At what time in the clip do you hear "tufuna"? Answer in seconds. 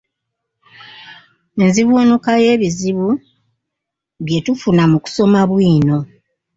4.45-4.83